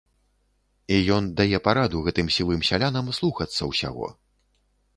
[0.95, 4.13] І ён дае параду гэтым сівым сялянам слухацца ўсяго.